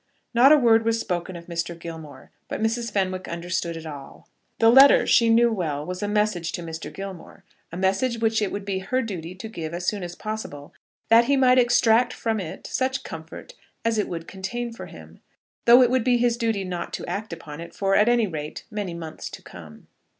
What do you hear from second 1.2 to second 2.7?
of Mr. Gilmore, but